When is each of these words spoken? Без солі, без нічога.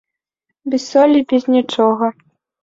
Без 0.73 0.87
солі, 0.93 1.19
без 1.35 1.45
нічога. 1.57 2.11